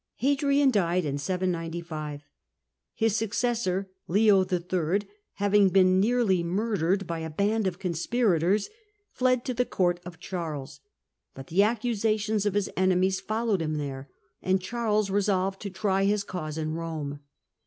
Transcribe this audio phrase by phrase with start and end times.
[0.15, 2.23] Hadrian died in 795.
[2.95, 8.71] His suc cessor, Leo III., having been nearly murdered by a band of conspirators,
[9.11, 10.79] fled to the court of Charles;
[11.35, 14.09] but the accusations of his enemies followed him there,
[14.41, 17.19] and Charles resolved to try his cause in Rome.